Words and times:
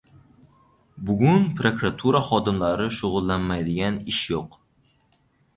Bugun 1.09 1.43
prokuratura 1.59 2.21
xodimlari 2.29 2.87
shugʻullanmaydigan 3.01 4.01
ish 4.15 4.23
yoʻq. 4.35 4.61